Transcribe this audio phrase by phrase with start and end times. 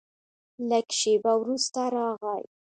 [0.69, 2.43] لږ شېبه وروسته راغی.